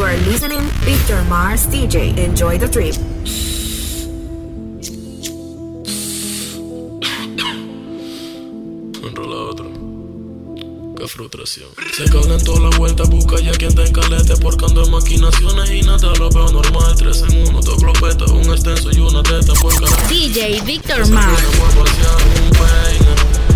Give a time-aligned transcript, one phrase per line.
[0.00, 2.16] You are listening Victor Mars DJ.
[2.16, 2.94] Enjoy the trip.
[10.96, 11.68] Qué frustración.
[11.94, 14.36] Se en toda la vuelta, busca ya quien te encalete.
[14.40, 16.96] Porque ando en maquinaciones y nada lo veo normal.
[16.96, 20.08] Tres en uno, dos globetas, un extenso y una teta por cada.
[20.08, 21.42] DJ Victor Mars.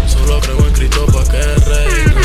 [0.07, 2.24] Solo creo en Cristo pa' que reine.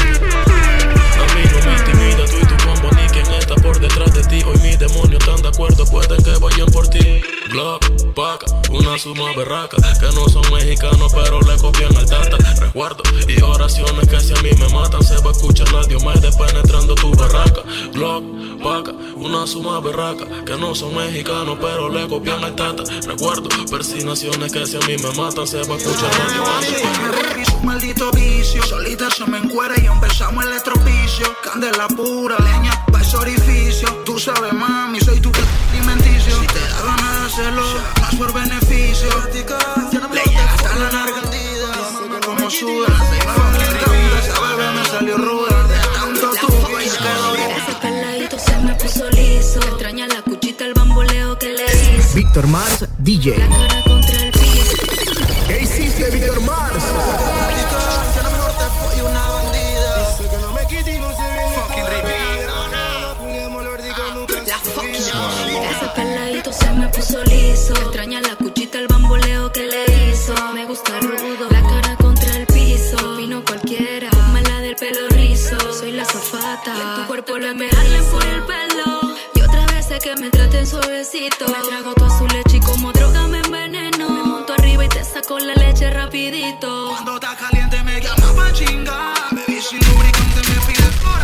[3.89, 4.43] Detrás de ti.
[4.45, 7.21] Hoy mis demonios están de acuerdo, pueden que vayan por ti.
[7.49, 9.77] Glock, paca, una suma berraca.
[9.99, 12.37] Que no son mexicanos, pero le copian al data.
[12.59, 16.35] Resguardo y oraciones que si a mí me matan, se va a escuchar la Diomedes
[16.35, 17.61] penetrando tu barraca.
[17.93, 18.23] Glock,
[18.61, 20.25] paca, una suma berraca.
[20.45, 22.83] Que no son mexicanos, pero le copian al tata.
[23.07, 27.63] Recuerdo persinaciones que si a mí me matan, se va a escuchar la Diomedes.
[27.63, 31.35] Maldito vicio, solita se me encuera y empezamos el estropicio.
[31.43, 32.37] Candela pura,
[52.39, 52.47] hizo.
[52.47, 53.58] Víctor Mars, DJ.
[86.09, 86.87] Rapidito.
[86.89, 89.13] Cuando está caliente me llama pa' chingar.
[89.31, 91.19] Baby, sin lubricante me pide por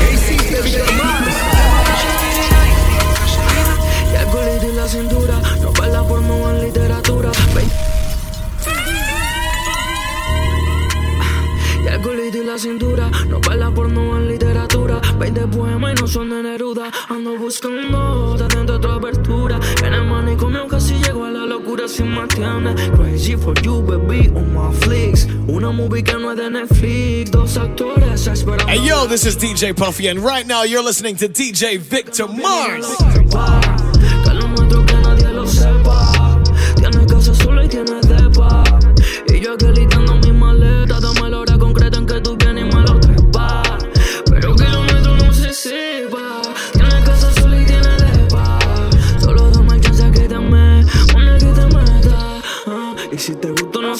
[0.00, 1.36] ¿Qué hiciste, Víctor Mars?
[4.10, 7.30] Y el culito y la cintura No baila por no en literatura.
[11.84, 14.67] Y el culito y la cintura No baila por no en literatura
[15.18, 19.58] 20 poemas y no son de Neruda Ando buscando dentro otra abertura.
[19.84, 24.30] En el manicomio casi llego a la locura Si me atiende Crazy for you baby
[24.34, 25.26] on my flicks.
[25.46, 27.30] Una movie que no es de Netflix.
[27.30, 28.68] Dos actores esperando.
[28.68, 32.86] Hey yo, this is DJ Puffy, and right now you're listening to DJ Victor Mars.
[34.24, 36.42] Que lo nuestro que nadie lo sepa.
[36.76, 38.62] Tiene casa sola y tiene depa.
[39.28, 39.87] Y yo aquí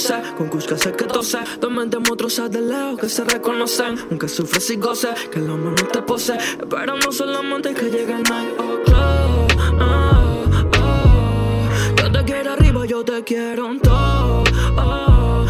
[0.08, 0.34] te no sé.
[0.36, 1.38] Con Cusca sé que tose.
[1.60, 3.98] Dos mentes monstruosas de lejos que se reconocen.
[4.10, 5.10] Aunque sufres y goces.
[5.30, 6.36] Que la mano te posee.
[6.36, 9.52] Esperando solamente que llegue el night o'clock.
[9.80, 10.26] Ah,
[10.74, 11.69] ah.
[11.96, 14.44] Yo te quiero arriba, yo te quiero en todo.
[14.76, 15.44] Ah.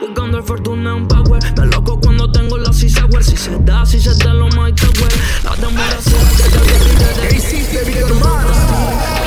[0.00, 1.42] Buscando el fortuna en power.
[1.58, 5.12] Me loco cuando tengo la sisa Si se da, si se da lo tower.
[5.44, 9.17] La demora se hace de ¿Qué hiciste, Víctor Mars?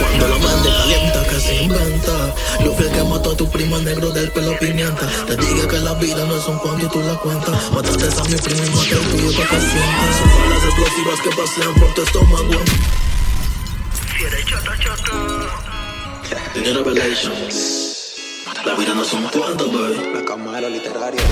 [0.00, 2.34] Cuando la mente calienta que se inventa.
[2.64, 5.06] Yo fui el que mató a tu primo negro del pelo pimienta.
[5.26, 7.70] Te dije que la vida no es un cuento y tú la cuentas.
[7.72, 10.16] Mataste a mi primo y maté el tuyo pa' que sientas.
[10.18, 12.60] Son balas explosivas que pasean por tu estómago.
[14.16, 15.12] Fiere chata chata
[16.52, 17.54] Tiene revelations
[18.66, 20.12] La vida no es un cuento, baby.
[20.14, 21.22] La cámara literaria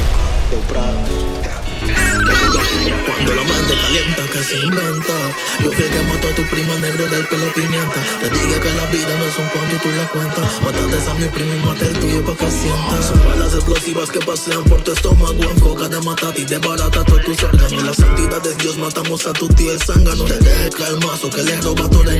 [0.50, 2.57] de Prado.
[3.06, 5.16] Cuando la mente calienta que se inventa.
[5.62, 8.00] Yo fui el que mató a tu primo negro del pelo pimienta.
[8.20, 10.62] Te dije que la vida no es un cuento y tú la cuentas.
[10.62, 14.20] Mataste a mi primo y maté el tuyo pa' que sientas Son balas explosivas que
[14.20, 15.42] pasean por tu estómago.
[15.42, 19.32] En coca de matati de barata todos tus órganos La santidad de Dios matamos a
[19.32, 20.24] tu tío el zángano.
[20.24, 22.18] Te deje el mazo que le roba todo el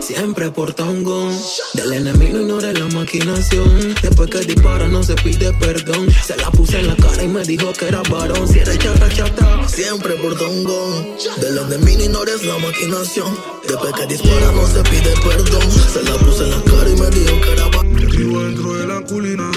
[0.00, 1.36] Siempre porta un gon
[1.74, 3.94] Del enemigo ignore la maquinación.
[4.00, 6.08] Después que dispara no se pide perdón.
[6.10, 8.46] Se la puse en la cara y me dijo que era varón.
[8.48, 13.36] Si eres chata chata Siempre porta un gon Del enemigo ignores la maquinación.
[13.66, 15.70] Después que dispara no se pide perdón.
[15.92, 17.68] Se la puse en la cara y me dijo que era
[18.16, 19.48] Vivo dentro de la culina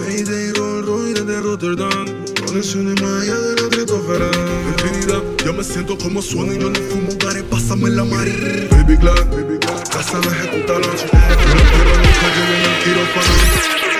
[0.00, 2.24] Mayday Roll Roy desde Rotterdam.
[2.46, 4.30] Conexiones más allá de la estratosfera
[4.78, 8.96] Infinidad, ya me siento como suena y yo no fumo gare, pásame la mari Baby
[8.96, 13.93] Glock, baby Glock, casa no ejecuta la No la perra nunca llegó en el quirófano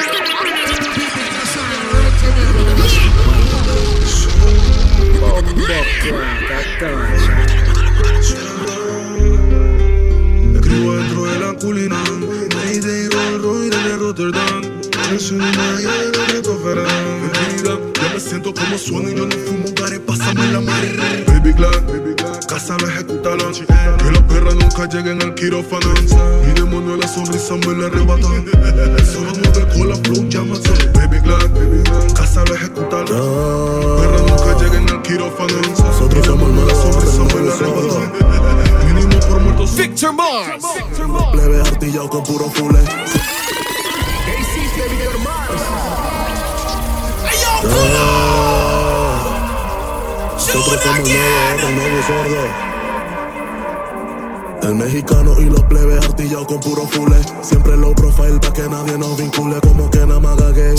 [10.55, 12.03] Escribo dentro de la culina
[12.55, 16.83] Mayday Roy Rotterdam de la estratosfera
[17.23, 21.25] Infinidad, ya me siento como suena y yo no fumo gare, pásame la madre.
[21.27, 21.83] Baby Glad,
[22.49, 23.53] casa lo ejecutalo.
[23.53, 25.93] Que los perros nunca lleguen al quirófano.
[26.47, 28.29] Mi demonio la sonrisa me la arrebata.
[29.05, 30.71] Solo mueve cola, flow, llámate.
[30.95, 34.04] Baby Glad, baby Glad, casa lo ejecutalo.
[35.07, 38.01] Nosotros somos nuevos, me la somos arrebata.
[38.87, 39.77] Mínimo por muertos.
[39.77, 40.65] Victor Mars.
[41.33, 42.79] Plebe artillado con puro fule.
[44.25, 45.63] ¿Qué hiciste, Víctor Mars?
[50.33, 52.74] Nosotros somos nuevos, otro nuevo sordo.
[54.65, 57.17] El mexicano y los plebes artillados con puro fule.
[57.43, 59.61] Siempre low profile pa' que nadie nos vincule.
[59.61, 60.75] Como que nada más gague.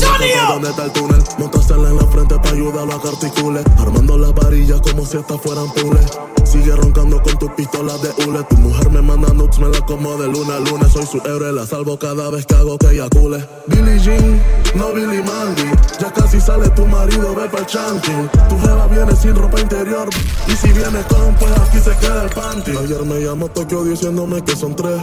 [0.47, 1.23] ¿Dónde está el túnel?
[1.37, 3.63] Montársela en la frente pa' ayudarlo a que articule.
[3.77, 6.34] Armando las varillas como si estas fueran pules.
[6.55, 8.41] Sigue roncando con tus pistolas de hule.
[8.49, 10.87] Tu mujer me manda nudes, me la como de luna a luna.
[10.87, 13.45] Soy su héroe, la salvo cada vez que hago que ella cule.
[13.67, 14.41] Billie Jean,
[14.73, 15.69] no Billy Mandy.
[15.99, 18.29] Ya casi sale tu marido, ve pa'l chanting.
[18.47, 20.07] Tu jeva viene sin ropa interior.
[20.47, 22.71] Y si viene con, pues aquí se queda el panty.
[22.71, 25.01] Ayer me llamó Tokio diciéndome que son tres.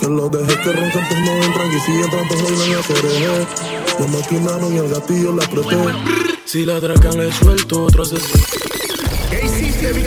[0.00, 1.72] Que los dejé que roncan, pues no entran.
[1.72, 3.46] Y si entran, pues bailan a cereje.
[4.00, 5.76] Me maquinaron y el gatillo la apreté.
[6.46, 8.69] Si la atracan le suelto otro asesino.
[9.80, 10.00] ¿Qué hiciste,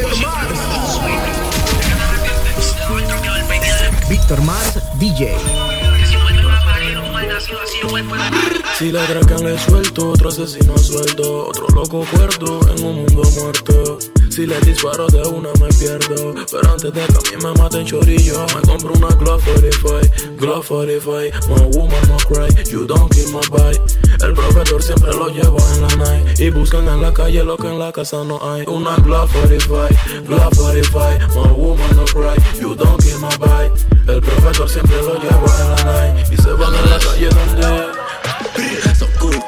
[4.07, 4.79] Víctor Mars?
[4.99, 5.35] DJ.
[8.77, 11.47] Si la atracan le suelto otro asesino a sueldo.
[11.47, 13.97] Otro loco cuerdo en un mundo muerto.
[14.33, 16.33] Si le disparo de una me pierdo.
[16.49, 20.37] Pero antes de que a mí me maten chorillo, me compro una Glock 45.
[20.39, 22.49] Glock 45, my woman no cry.
[22.71, 23.79] You don't kill my bite.
[24.25, 26.39] El profesor siempre lo lleva en la night.
[26.39, 28.63] Y buscan en la calle lo que en la casa no hay.
[28.65, 29.87] Una Glock 45,
[30.25, 32.33] Glock 45, my woman no cry.
[32.59, 34.11] You don't kill my bite.
[34.11, 36.33] El profesor siempre lo lleva en la night.
[36.33, 38.03] Y se van a la calle donde.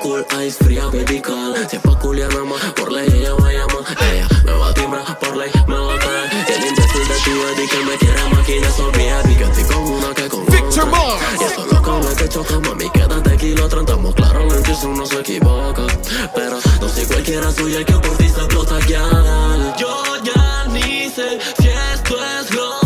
[0.06, 0.84] Cool, ice fría,
[1.24, 3.84] call Si es pa' culiar nada más, por ley ella va a llamar.
[4.14, 7.32] Ella me va a timbrar, por ley me va a caer El imbécil de tu
[7.32, 11.24] Eddie que me quiere maquinar Sonríe, di que estoy con una que con Victor Mars.
[11.42, 15.88] Y eso lo que choca, mami, quédate kilo Tratamos claro, que uno se equivoca.
[16.36, 19.76] Pero no soy cualquiera, soy el que por ti se explota ya.
[19.80, 22.85] Yo ya ni sé si esto es gloso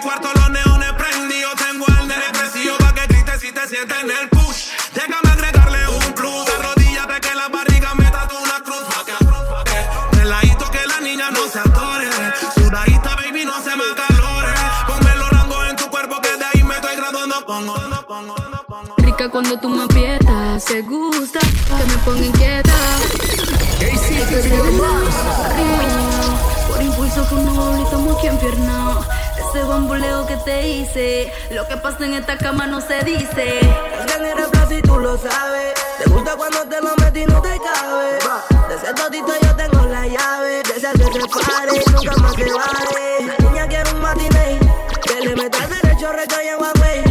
[0.00, 1.54] mi cuarto los neones prendidos.
[1.56, 4.68] Tengo el de depresivo pa' que grites si te sientes en el push.
[4.94, 6.48] Déjame agregarle un plus.
[6.58, 8.84] Arrodíllate que la barriga me tatu una cruz.
[8.92, 12.08] Pa' que, pa' que la niña no se atore.
[12.54, 14.54] Sudadita baby no se me calore
[14.86, 17.44] Ponme los rangos en tu cuerpo que de ahí me estoy graduando.
[17.44, 18.94] Pongo, pongo, pongo, pongo.
[18.98, 22.74] Rica cuando tú me aprietas, se gusta que me ponga inquieta.
[23.78, 24.50] ¿Qué hiciste?
[29.52, 33.58] Ese bamboleo que te hice, lo que pasa en esta cama no se dice.
[34.06, 35.74] Genera plaza y tú lo sabes.
[35.98, 38.12] Te gusta cuando te lo metí y no te cabe.
[38.68, 40.62] De ese todito yo tengo la llave.
[40.62, 43.26] De ese que se pare, nunca más se vale.
[43.26, 44.60] La niña quiere un matiné.
[45.02, 47.02] Que le meta el derecho, recae en Huawei.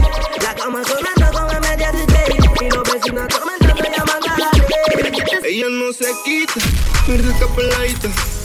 [0.41, 1.91] La cama sonando con el media
[2.61, 5.57] Y los vecinos comentando llaman a la ley.
[5.57, 6.53] Ella no se quita,
[7.05, 8.38] mi rica peladita.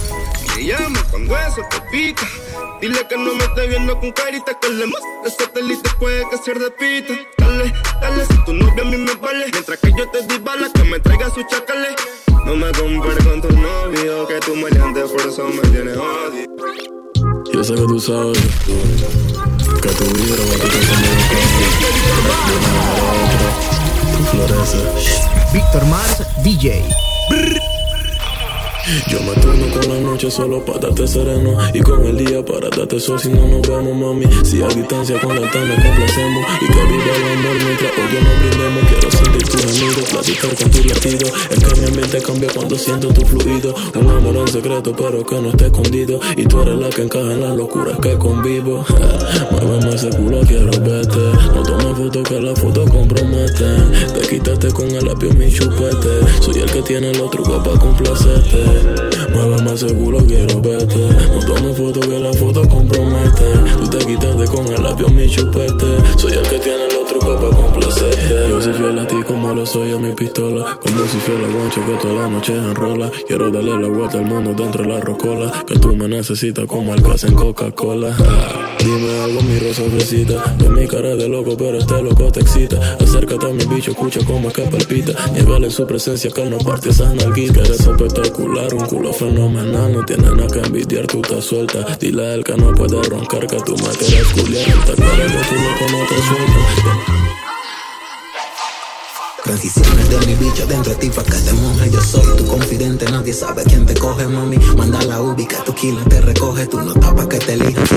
[0.56, 2.28] Me llama cuando eso te pica.
[2.80, 6.38] Dile que no me esté viendo con carita, que le más de satélite puede que
[6.38, 7.14] ser de pita.
[7.38, 9.46] Dale, dale, si tu novia a mí me vale.
[9.52, 11.88] Mientras que yo te di balas, que me traiga su chacale.
[12.46, 16.46] No me compares con tu novio, que tu maleante por eso me tienes odio.
[17.52, 18.38] Yo sé que tú sabes
[19.82, 20.80] que tu vibra va a tocar
[24.30, 25.20] floreces.
[25.52, 26.84] Víctor Mars, DJ.
[29.08, 31.56] Yo me turno con la noche solo para darte sereno.
[31.72, 34.26] Y con el día para darte sol si no nos vemos mami.
[34.44, 36.44] Si a distancia con la nos complacemos.
[36.60, 38.84] Y que viva el amor mientras hoy no brindemos.
[38.90, 41.28] Quiero sentir tus amigos, platicar con tu latido.
[41.50, 43.74] Es que mi ambiente cambia cuando siento tu fluido.
[43.94, 46.20] Un amor en secreto pero que no esté escondido.
[46.36, 48.84] Y tú eres la que encaja en las locuras que convivo.
[49.50, 51.20] Muéveme ese culo, quiero verte.
[51.54, 56.20] No tomes fotos que las fotos comprometen Te quitaste con el lápiz mi chupete.
[56.42, 58.73] Soy el que tiene los trucos para complacerte
[59.32, 61.08] Muéveme seguro, quiero verte.
[61.32, 63.44] No tomo fotos que la foto compromete.
[63.78, 65.86] Tú te quitaste con el labio mi chupete.
[66.16, 68.48] Soy el que tiene los trucos para complacerte.
[68.48, 70.78] Yo soy fiel a ti como lo soy a mi pistola.
[70.82, 73.10] Como si fuera guancho que toda la noche enrola.
[73.26, 75.52] Quiero darle la vuelta al mundo dentro de la rocola.
[75.66, 78.73] Que tú me necesitas como el gas en Coca-Cola.
[78.84, 80.54] Dime algo, mi rosa fresita.
[80.58, 82.96] De mi cara de loco, pero este loco te excita.
[83.00, 85.12] Acércate a mi bicho, escucha cómo es que palpita.
[85.34, 87.68] En su presencia que no parte esas nalguitas.
[87.68, 89.92] Eres espectacular, un culo fenomenal.
[89.92, 91.96] No tiene nada que envidiar, tú estás suelta.
[91.98, 94.64] Dile a él que no puede roncar, que tú me quieres culiar.
[94.64, 97.23] Claro que loco no te.
[99.44, 101.90] Transiciones de mi bicho dentro de ti pa' que te moje.
[101.90, 104.56] Yo soy tu confidente, nadie sabe quién te coge, mami.
[104.74, 106.66] Manda la ubi que tu killer te recoge.
[106.66, 107.94] Tú no tapas que te elijan si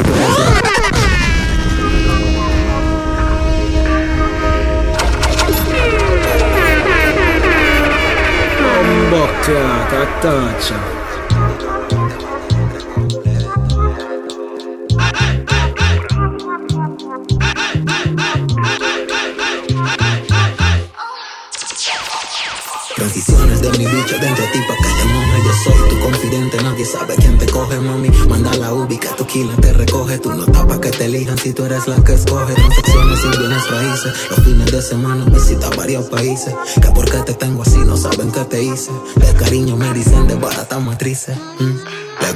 [29.37, 30.17] killer te recoge.
[30.19, 32.53] Tú no tapas que te elijan si tú eres la que escoge.
[32.53, 34.13] Transacciones y bienes raíces.
[34.29, 36.53] Los fines de semana visita varios países.
[36.81, 38.91] Que porque te tengo así no saben qué te hice.
[39.15, 41.37] De cariño me dicen de barata matrices.
[41.59, 41.76] Mm.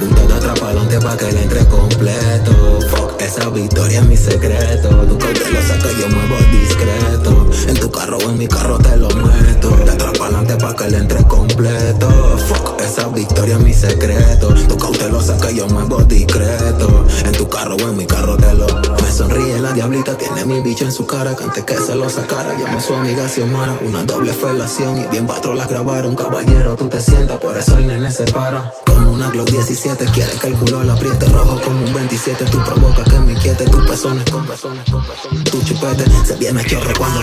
[0.02, 2.80] Pregunta de atrás pa'lante pa' que le entre completo.
[2.90, 4.88] Fuck, esa victoria es mi secreto.
[4.88, 7.50] Tu lo saca, yo muevo discreto.
[7.68, 9.70] En tu carro o en mi carro te lo meto.
[9.84, 12.08] De atrás pa'lante pa' que le entre completo.
[12.48, 14.48] Fuck, esa victoria es mi secreto.
[14.48, 14.76] Tu
[15.08, 17.06] lo saca, yo muevo discreto.
[17.24, 20.60] En tu carro o en mi carro te lo Me sonríe la diablita, tiene mi
[20.62, 21.36] bicho en su cara.
[21.36, 23.78] Que antes que se lo sacara, llama a su amiga Xiomara.
[23.86, 26.16] Una doble felación y bien patrolas grabaron.
[26.16, 28.72] Caballero, tú te sientas, por eso el nene se para.
[29.12, 33.04] Una Glock 17 Quiere que el culo lo apriete rojo como un 27 Tú provoca
[33.04, 37.20] que me inquiete tus pezones con pezones, con pezones Tu chupete se viene chorre cuando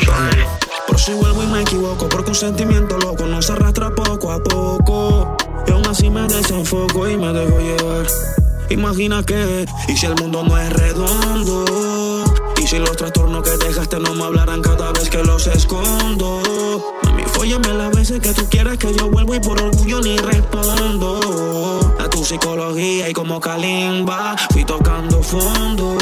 [0.86, 4.38] Por si vuelvo y me equivoco Porque un sentimiento loco no se arrastra poco a
[4.38, 8.06] poco Y aún así me desenfoco y me dejo llevar.
[8.70, 11.66] Imagina que, y si el mundo no es redondo
[12.62, 17.30] Y si los trastornos que dejaste no me hablarán cada vez que los escondo Mami,
[17.34, 21.20] fóllame las veces que tú quieras que yo vuelvo y por orgullo ni respondo
[22.10, 25.98] tu psicología y como Kalimba fui tocando fondo.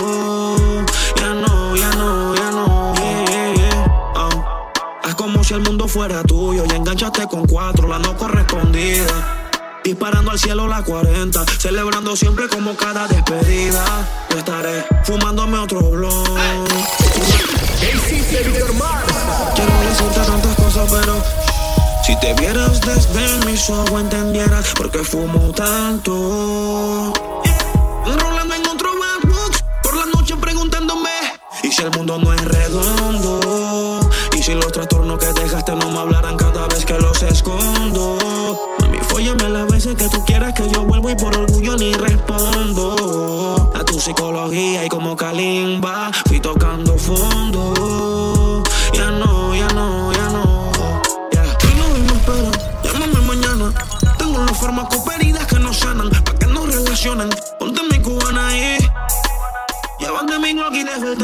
[1.15, 4.71] Ya no, ya no, ya no, yeah, ah.
[5.07, 9.43] Es como si el mundo fuera tuyo y enganchaste con cuatro, la no correspondida.
[9.83, 13.85] Disparando al cielo la 40, celebrando siempre como cada despedida.
[14.29, 15.79] Yo estaré fumándome otro
[17.79, 18.01] Quiero
[19.81, 21.23] decirte tantas cosas, pero
[22.03, 27.13] si te vieras desde mis ojos entendieras por qué fumo tanto.
[28.05, 31.09] Rolando en otro backbox por la noche preguntándome.
[31.63, 33.99] Y si el mundo no es redondo.
[34.35, 38.26] Y si los trastornos que dejaste no me hablarán cada vez que los escondo.
[39.17, 43.71] Fóllame las veces que tú quieras que yo vuelvo y por orgullo ni respondo.
[43.73, 48.61] A tu psicología y como Kalimba fui tocando fondo.
[48.93, 50.69] Ya no, ya no, ya no
[54.19, 57.31] Tengo las farmacoperidas que no sanan, pa' que no relacionan.
[57.57, 58.77] Ponte mi cubana ahí.
[60.27, 61.17] de mi Glock y desde el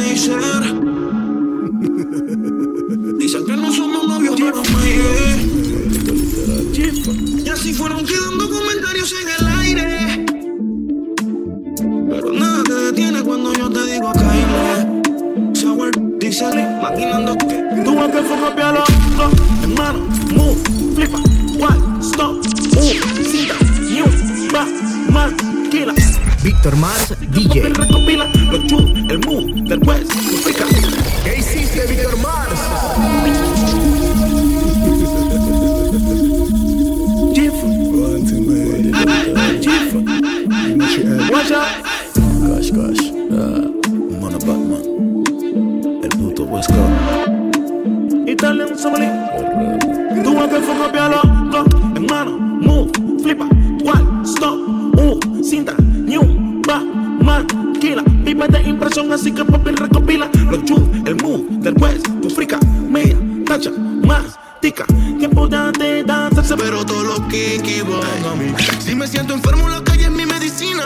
[58.35, 62.59] me des impresión, así que papi recopila los chus, el mood del juez, tu frica,
[62.89, 64.39] media, tacha, más.
[64.63, 64.85] tica.
[65.19, 68.53] Tiempo de danzarse, pero todos los kiki van a mí.
[68.79, 70.83] Si me siento enfermo, la calle es mi medicina.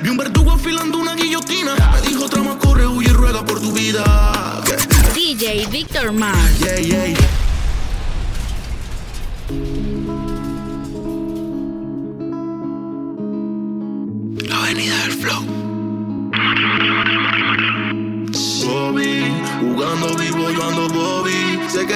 [0.00, 1.74] Vi un verdugo afilando una guillotina.
[1.92, 4.62] Me dijo trama, corre, huye y ruega por tu vida.
[5.14, 6.58] DJ Victor Mars.
[6.60, 7.45] Yeah, yeah.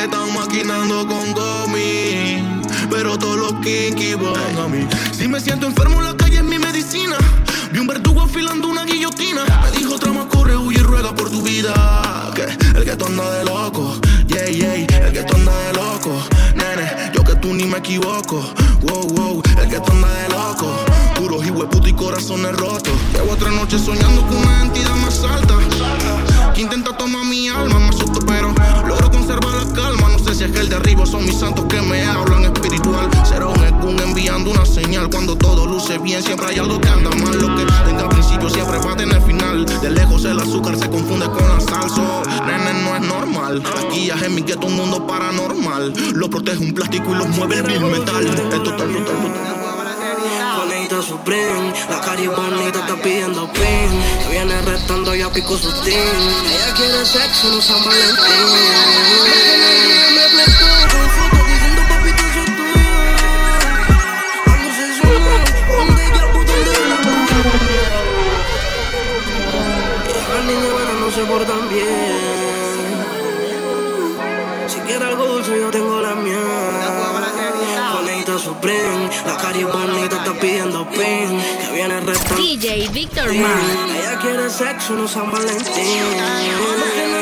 [0.00, 2.42] Que están maquinando con Gomi,
[2.90, 4.86] pero todos los kinky van a mí.
[5.12, 7.16] Si me siento enfermo, la calle es mi medicina.
[7.70, 9.44] Vi un verdugo afilando una guillotina.
[9.62, 12.32] Me dijo trama, corre, huye y ruega por tu vida.
[12.74, 14.74] El que anda de loco, yeah, yeah.
[14.74, 16.12] El que anda de loco,
[16.54, 17.12] nene.
[17.12, 18.42] Yo que tú ni me equivoco,
[18.80, 19.42] wow, wow.
[19.60, 20.76] El que anda de loco,
[21.16, 22.94] puros y puto y corazones rotos.
[23.12, 25.58] Llevo otra noche soñando con una entidad más alta.
[26.54, 28.54] Que intenta tomar mi alma, me asusto, pero
[29.30, 30.08] logro conservar la calma.
[30.08, 33.08] No sé si es que el de arriba son mis santos que me hablan espiritual.
[33.24, 35.08] Será un Ekun enviando una señal.
[35.10, 37.38] Cuando todo luce bien, siempre hay algo que anda mal.
[37.38, 39.64] Lo que tenga principio siempre va a tener final.
[39.64, 42.22] De lejos el azúcar se confunde con la salsa.
[42.46, 43.62] Nene, no es normal.
[43.86, 45.92] Aquí ya en mi gueto un mundo paranormal.
[46.14, 48.26] Lo protege un plástico y los mueve el metal.
[48.26, 49.59] Es total, total, total.
[50.90, 54.02] Bonita la cari bonita está pidiendo pin.
[54.22, 55.96] Que viene restando ya pico su team.
[56.46, 59.20] Ella quiere sexo, no San Valentín.
[71.10, 72.60] Se portan bien.
[74.68, 76.38] Si quiere algo dulce yo tengo la mía.
[77.94, 81.40] Bonita Supreme, la cari bonita pidiendo pin.
[81.60, 82.42] Que viene restando.
[82.42, 83.64] DJ Victor Mars.
[83.96, 87.19] Ella quiere sexo, no San Valentín.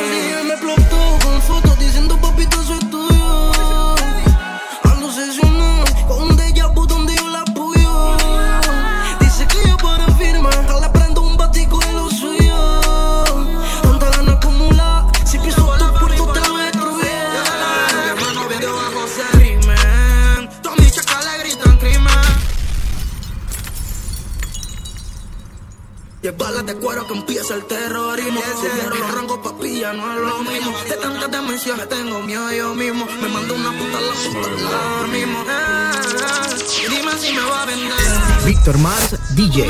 [27.58, 28.40] El terrorismo.
[28.60, 30.72] Subieron los rangos, papilla, no es lo mismo.
[30.88, 33.06] De tantas dimensiones tengo miedo yo mismo.
[33.20, 35.38] Me mando una puta a la puta ahora mismo.
[35.40, 36.86] Eh, eh.
[36.86, 37.96] Y dime si me va a vender.
[38.44, 39.66] Víctor Mars, DJ.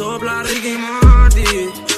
[0.00, 1.44] Sopla Ricky Marty.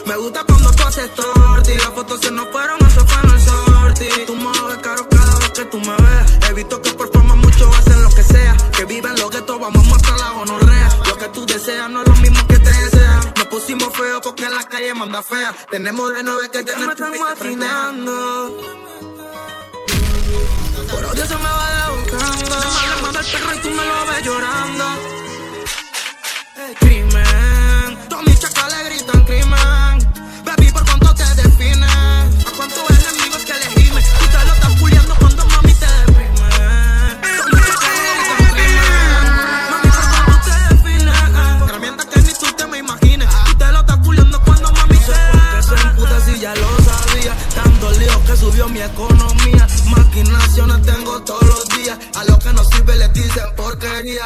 [0.07, 1.75] Me gusta cuando tú haces torti.
[1.75, 4.09] Las fotos se nos fueron, eso fue en el sorti.
[4.27, 6.27] Tú me ves caro cada vez que tú me veas.
[6.49, 8.57] He visto que por forma muchos hacen lo que sea.
[8.77, 10.89] Que viven lo que todos vamos a mostrar la gonorrea.
[11.07, 13.33] Lo que tú deseas no es lo mismo que te desean.
[13.37, 15.55] Nos pusimos feo porque en la calle manda fea.
[15.71, 18.13] Tenemos de nueve que tener me están imaginando.
[20.91, 22.57] Por odio se me va buscando.
[22.97, 24.02] Le manda el perro y tú me lo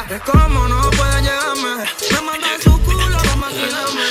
[0.09, 1.83] Es como no pueden llegarme.
[2.11, 4.05] Me mandan su culo, no maquiname.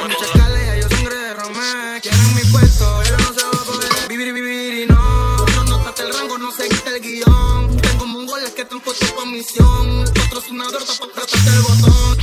[0.00, 2.00] Con muchas caleas, yo sangre derramé.
[2.02, 5.36] Quieren mi puesto, pero no se va a poder vivir, vivir y no.
[5.56, 7.76] No notaste el rango, no seguiste el guion.
[7.78, 10.04] Tengo mongoles que están puestos por misión.
[10.14, 12.18] Patrocinador, tapate el botón.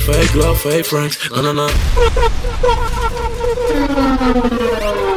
[0.00, 1.68] Fake love, fake friends, no, no, no.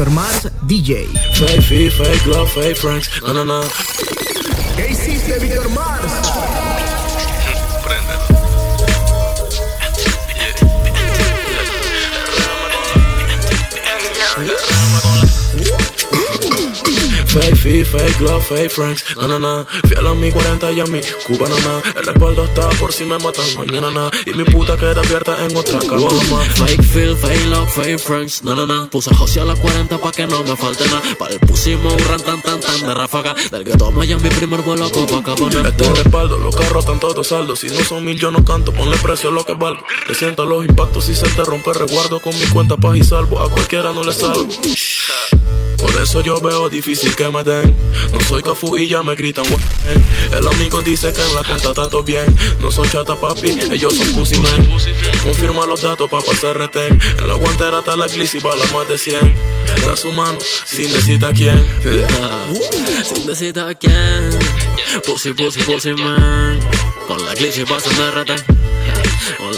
[0.00, 1.06] Víctor Mars, DJ.
[1.34, 1.60] Fake
[1.90, 3.60] fake love, fake friends, no, no, no.
[4.74, 6.59] ¿Qué hiciste, Víctor Mars?
[17.30, 19.04] Fake feet, fake love, fake friends.
[19.16, 19.64] Na na na.
[19.86, 21.80] Fiel a mi 40 y a mi cubana na.
[21.94, 24.10] El respaldo está por si me matan mañana na.
[24.26, 26.40] Y mi puta queda abierta en otra cama mamá.
[26.56, 28.42] Fake feel, fake love, fake friends.
[28.42, 28.88] Na na na.
[28.90, 31.02] Puse José a las 40 pa' que no me falte nada.
[31.20, 33.36] Para el pusimos un ran tan tan tan de ráfaga.
[33.52, 35.68] Del que toma ya mi primer vuelo a Copacabana.
[35.68, 37.60] Este respaldo, los carros están todos saldos.
[37.60, 38.72] Si no son mil, yo no canto.
[38.72, 39.86] Ponle precio a lo que valgo.
[40.08, 41.72] Te siento los impactos si se te rompe.
[41.74, 43.38] Resguardo con mi cuenta paz y salvo.
[43.38, 44.48] A cualquiera no le salvo.
[45.90, 47.74] Por eso yo veo difícil que me den.
[48.12, 50.38] No soy Cafu y ya me gritan "Guay".
[50.38, 52.36] El amigo dice que en la cuenta está bien.
[52.60, 54.68] No son chata papi, ellos son pussy man.
[55.24, 56.96] Confirma los datos pa' pasar retén.
[57.18, 59.34] En la guantera está la gliss y bala más de 100.
[59.84, 61.66] Da su mano sin decir a quién.
[63.04, 64.30] Sin decir a quién.
[65.04, 66.60] Pussy, pussy, pussy man.
[67.08, 68.59] Con la glitch y pasan de rete.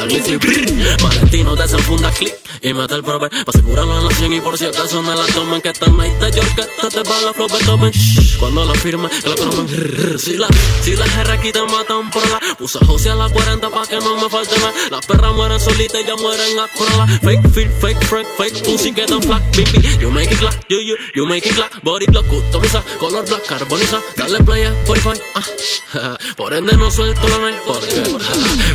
[0.03, 3.31] La glitch y Valentino desenfunda click y mete el prover.
[3.31, 5.61] Pa' asegurarlo en la 100 y por si acaso me la toman.
[5.61, 7.49] Que esta night de York, te va la flow.
[7.91, 10.19] Shh, Cuando la firme, que la conomen.
[10.19, 10.49] Si la,
[10.83, 12.41] si la jerra aquí te matan por la.
[12.59, 14.73] Puse a José a las 40 pa' que no me falte nada.
[14.91, 17.07] Las perras mueren solitas y ya mueren a corrala.
[17.07, 19.43] Fake feel, fake friend, fake pussy que tan flat.
[19.57, 21.71] Baby, you make it clap, you, you, you make it clap.
[21.85, 24.01] Body block, customiza, color black, carboniza.
[24.17, 26.17] Dale play, Spotify, ah.
[26.37, 28.03] Por ende no suelto la night porque.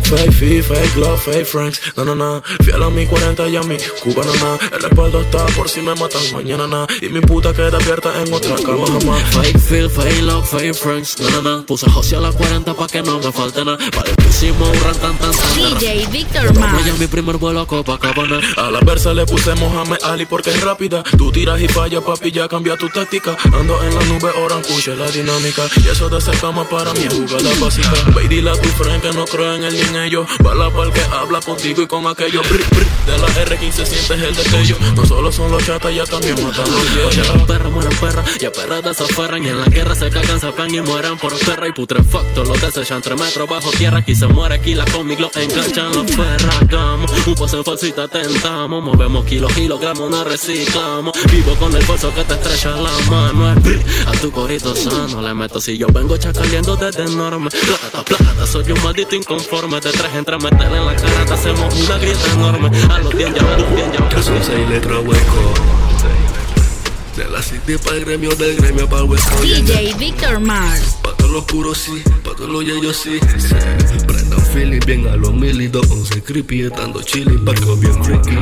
[0.03, 1.81] Fake feet, fake love, fake friends.
[1.95, 2.41] Na na na.
[2.63, 4.57] Fiel a mi 40 y a mi cubana na.
[4.75, 6.87] El respaldo está por si me matan mañana na.
[7.01, 9.21] Y mi puta queda abierta en otra cama jamás.
[9.33, 11.63] Fake feel, fake love, fake friends, na na na.
[11.65, 13.77] Puse José a las 40 pa' que no me falte nada.
[13.91, 15.79] Para el pusimos un ran tan tan tan.
[15.79, 16.53] DJ Victor
[16.85, 18.39] ya mi primer vuelo a Copacabana.
[18.57, 21.03] A la versa le puse Mohamed Ali porque es rápida.
[21.17, 23.35] Tú tiras y fallas, papi, ya cambia tu táctica.
[23.53, 25.63] Ando en la nube, ahora escucha la dinámica.
[25.83, 27.93] Y eso de hacer cama para mí es jugada básica.
[28.15, 30.27] Ve y dile a tu friend que no creo en él ni en ellos.
[30.43, 32.41] Bala para el que habla contigo y con aquello.
[32.41, 32.97] Brr, brr.
[33.07, 34.75] De la R15 sientes el destello.
[34.95, 37.17] No solo son los chatas, ya también matan los viejos.
[37.17, 40.51] las perras mueren perras, y a perras desaferran Y en la guerra se cagan, se
[40.51, 41.67] pegan y mueren por perra.
[41.69, 43.99] Y putrefacto los desechan tres metros bajo tierra.
[43.99, 46.67] Aquí se muere, aquí la conmigo lo enganchan los perras.
[46.69, 48.83] Damos un paso en falsita, tentamos.
[48.83, 51.13] Movemos kilos, kilogramos, no reciclamos.
[51.31, 53.55] Vivo con el bolso que te estrecha la mano.
[53.61, 55.21] Brr, A tu corito sano.
[55.21, 57.49] Le meto Si yo vengo chacaleando desde enorme.
[57.49, 59.79] Plata, plata, soy un maldito inconforme.
[59.79, 63.53] De tres entre meter la cara Te hacemos una grieta enorme A los 10 ya,
[63.53, 65.53] a los 10 ya son seis letras hueco.
[67.15, 69.41] De la city para el gremio, del gremio para el hueco.
[69.41, 70.97] DJ Victor Mars.
[71.01, 73.19] Pa' todos los puros sí, pa' todos los yeyos sí.
[74.07, 78.35] Prendan feeling bien a los mil y dos once creepy, estando chilling, parco bien freaky.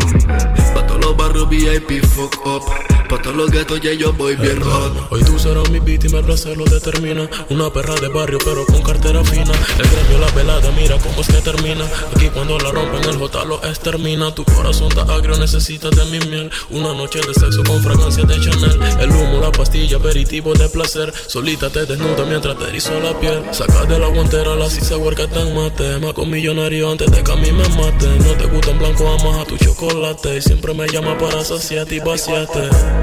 [0.74, 3.05] Pa' todos los barrios VIP, fuck up.
[3.10, 5.12] Pa' todos los guetos ya yo voy bien hot.
[5.12, 7.30] Hoy tú serás mi víctima, el placer lo determina.
[7.50, 9.52] Una perra de barrio, pero con cartera fina.
[9.78, 11.86] El gremio, la velada, mira cómo es que termina.
[12.16, 14.34] Aquí cuando la rompen, el J lo extermina.
[14.34, 16.52] Tu corazón está agrio, necesitas de mi miel.
[16.72, 18.80] Una noche de sexo con fragancia de Chanel.
[19.00, 21.14] El humo, la pastilla, aperitivo de placer.
[21.28, 23.44] Solita te desnuda mientras te erizo la piel.
[23.52, 26.00] Sacas de la guantera la sisa que tan mate.
[26.00, 28.08] Más con millonario antes de que a mí me mate.
[28.20, 30.38] No te gusta en blanco, amas a tu chocolate.
[30.38, 32.95] Y siempre me llama para saciarte y vaciarte.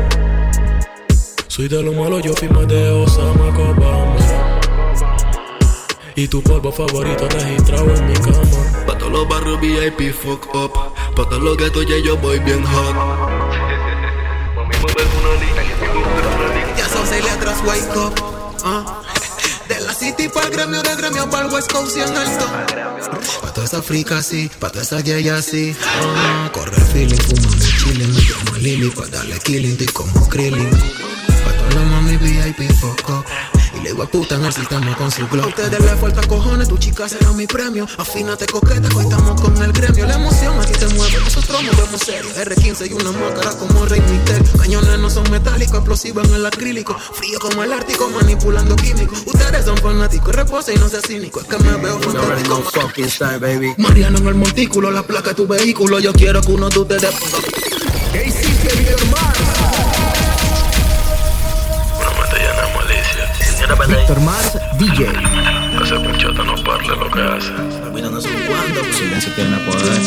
[1.48, 4.16] Soy de lo malo, yo fui más de Osama Obama.
[6.14, 8.84] Y tu polvo favorito registrado en mi cama.
[8.86, 10.72] Pa' todos los barrios VIP, fuck up.
[11.14, 12.96] Pa' todos los guetos ya yo voy bien hot.
[16.76, 18.14] Ya son seis letras, wake up.
[18.64, 19.01] ah.
[20.22, 22.46] De para el gremio, del gremio para el West Coast y en alto.
[23.40, 25.74] Pa' toda esa frica así, pa' toda esa gay así.
[25.84, 28.14] Ah, corre el feeling, fumando chilling.
[28.14, 30.70] Me llamo Lily pa' darle killing, estoy como Krillin.
[30.70, 32.60] Pa' toda la mami VIP.
[32.60, 33.51] Y
[33.82, 35.48] le digo a puta en el sistema con su glow.
[35.48, 37.86] Ustedes les falta cojones, tu chica será mi premio.
[37.98, 40.06] Afínate coqueta, hoy estamos con el gremio.
[40.06, 42.30] La emoción aquí te mueve, nosotros movemos serio.
[42.34, 44.42] R15 y una máscara como Rey Mister.
[44.58, 46.96] Cañones no son metálicos, explosivos en el acrílico.
[46.98, 49.22] Frío como el ártico, manipulando químicos.
[49.26, 51.40] Ustedes son fanáticos, reposa y no seas cínico.
[51.40, 52.62] Es que me veo fantástico.
[52.72, 53.74] fucking style, baby.
[53.78, 55.98] Mariano en el montículo, la placa de tu vehículo.
[55.98, 57.81] Yo quiero que uno de ustedes ponga.
[64.12, 65.06] Víctor Mars, DJ.
[65.82, 67.50] Ese pinchata no parle lo que hace.
[67.94, 70.02] Mirando su cuarto, silencio tiene poder.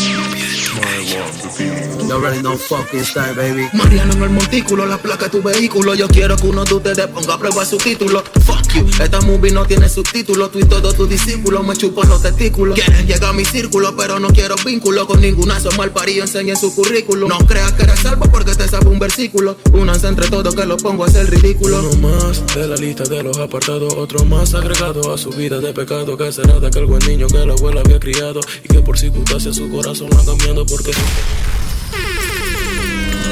[2.05, 3.67] You already know fucking style, baby.
[3.73, 5.95] Mariano en el montículo, la placa de tu vehículo.
[5.95, 8.23] Yo quiero que uno de ustedes ponga a prueba su título.
[8.45, 8.54] Fuck
[9.01, 10.49] esta movie no tiene subtítulo.
[10.49, 12.75] Tú y todos tus discípulos me chupan los testículos.
[12.75, 15.59] Quieren llegar a mi círculo, pero no quiero vínculo con ninguna.
[15.59, 17.29] Son mal parido, enseñen su currículum.
[17.29, 19.57] No creas que eres salvo porque te sabe un versículo.
[19.73, 21.79] Únanse entre todos que lo pongo a hacer ridículo.
[21.79, 25.73] Uno más de la lista de los apartados, otro más agregado a su vida de
[25.73, 26.17] pecado.
[26.17, 29.55] Que será de aquel buen niño que la abuela había criado y que por circunstancias
[29.55, 30.91] su corazón va cambiando porque.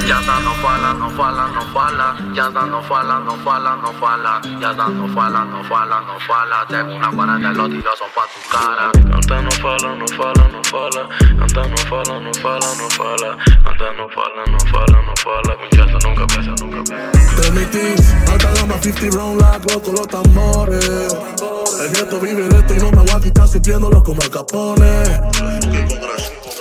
[0.08, 2.16] Ya está, no fala, no fala, no fala.
[2.34, 4.42] Ya está, no fala, no fala, no fala.
[4.60, 6.66] Ya está, no fala, no fala, no fala.
[6.68, 8.92] Tengo una cuarenta los tiros son pa' tu cara.
[9.16, 11.08] Anta no fala, no fala, no fala.
[11.42, 13.38] Anta no fala, no fala, no fala.
[13.66, 15.58] Anta no fala, no fala, no fala.
[15.62, 17.13] Muchacha nunca pesa, nunca pesa.
[18.32, 21.14] Alta gama 50 round like con los tambores.
[21.82, 25.04] El nieto vive de esto y no me voy a quitar supiéndolo como el capone.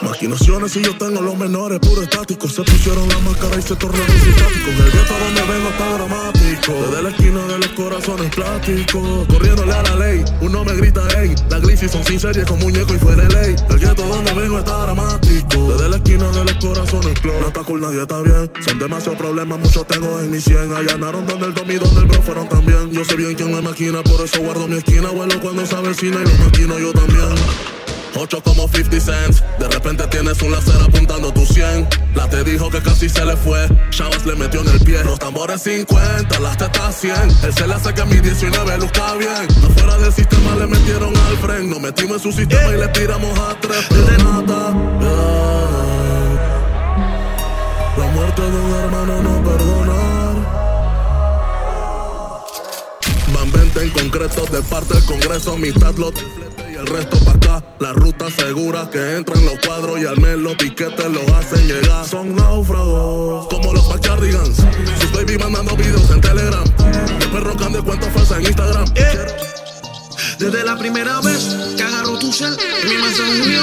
[0.02, 2.48] Maquinaciones y yo tengo los menores, puro estático.
[2.48, 4.74] Se pusieron la máscara y se tornaron simpáticos.
[4.84, 6.72] El gueto donde vengo está dramático.
[6.72, 9.26] Desde la esquina de los corazones plásticos.
[9.28, 11.34] Corriéndole a la ley, uno me grita, ey.
[11.50, 13.56] La grisis son sin serie con muñeco y fuera de ley.
[13.70, 15.72] El gueto donde vengo está dramático.
[15.72, 17.40] Desde la esquina de los corazones plásticos.
[17.40, 18.50] No está cool, nadie está bien.
[18.66, 20.72] Son demasiados problemas, muchos tengo en mi 100.
[20.82, 22.90] Allanaron donde el domi, donde el bro fueron también.
[22.90, 25.10] Yo sé bien quién me maquina, por eso guardo mi esquina.
[25.10, 27.28] Vuelo cuando se avecina y lo maquino yo también.
[28.16, 29.44] Ocho como 50 cents.
[29.60, 31.88] De repente tienes un láser apuntando tu 100.
[32.16, 33.68] La te dijo que casi se le fue.
[33.90, 35.04] Chavas le metió en el pie.
[35.04, 37.14] Los tambores 50, las tetas 100.
[37.44, 39.46] Él se le hace que mi 19 luzca bien.
[39.64, 41.70] Afuera del sistema le metieron al fren.
[41.70, 43.86] Nos metimos en su sistema y le tiramos a tres.
[43.88, 44.72] Pero nada.
[45.00, 45.62] yeah.
[47.98, 50.11] La muerte de un hermano no perdonar.
[53.80, 56.14] En concreto de parte del Congreso, mitad lot
[56.70, 57.64] y el resto pa' acá.
[57.80, 62.06] La ruta segura que entran los cuadros y al menos los piquetes los hacen llegar.
[62.06, 64.56] Son náufragos, como los Backyardigans.
[65.00, 66.64] Sus baby mandando videos en Telegram.
[67.18, 68.84] Después rocan de cuentos falsas en Instagram.
[70.38, 73.62] Desde la primera vez que agarró tu cel, mi mensaje mío.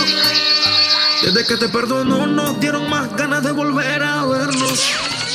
[1.23, 4.83] Desde que te perdonó, nos dieron más ganas de volver a vernos.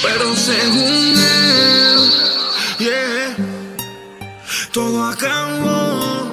[0.02, 2.10] Pero según él,
[2.78, 3.53] yeah,
[4.74, 6.26] todo acabó.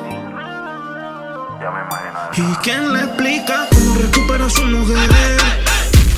[2.35, 5.09] ¿Y quién le explica cómo recupera a su mujer?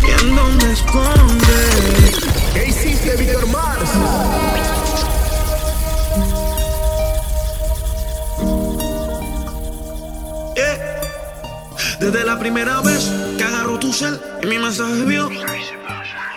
[0.01, 1.57] ¿Y en dónde esconde?
[2.53, 3.89] ¿Qué hiciste, Víctor Mars?
[10.55, 11.01] Yeah.
[11.99, 15.29] Desde la primera vez que agarró tu cel y mi mensaje vio.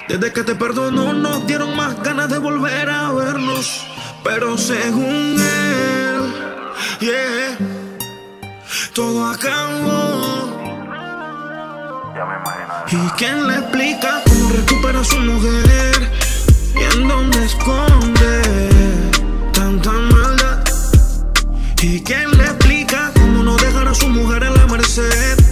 [0.09, 3.96] Desde que te perdonó, nos dieron más ganas de volver a vernos.
[4.29, 6.35] Pero según él,
[6.99, 7.57] yeah,
[8.93, 10.51] todo acabó.
[12.91, 16.11] ¿Y quién le explica cómo recupera a su mujer?
[16.75, 18.69] ¿Y en dónde esconde
[19.53, 20.65] tanta maldad?
[21.83, 25.46] ¿Y quién le explica cómo no dejar a su mujer en la merced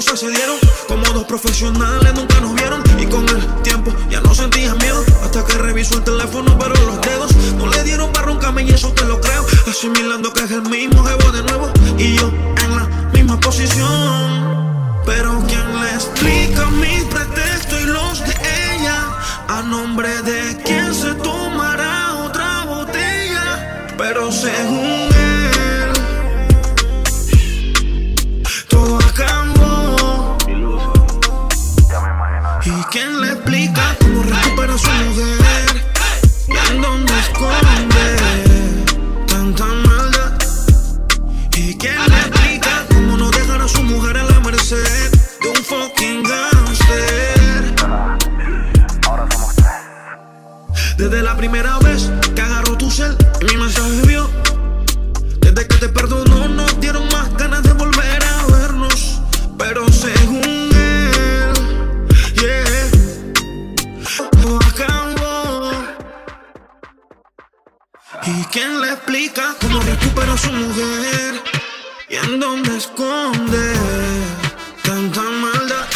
[0.00, 0.56] cosas se dieron?
[0.88, 2.82] Como dos profesionales nunca nos vieron.
[2.98, 5.04] Y con el tiempo ya no sentías miedo.
[5.22, 8.90] Hasta que revisó el teléfono pero los dedos no le dieron para roncarme y eso
[8.92, 9.44] te lo creo.
[9.68, 11.19] Asimilando que es el mismo jevo
[68.32, 71.42] ¿Y quién le explica cómo recupera a su mujer?
[72.08, 73.74] ¿Y en dónde esconde
[74.84, 75.86] tanta maldad?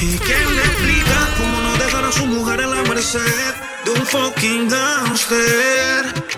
[0.00, 3.54] ¿Y quién le explica cómo no dejar a su mujer en la merced
[3.84, 6.29] de un fucking gangster?